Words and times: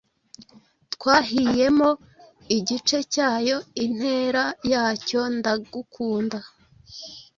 Twahiemo 0.93 1.89
igice 2.57 2.97
cyayo 3.13 3.57
intera 3.85 4.43
yacyo“Ndagukunda 4.71 6.39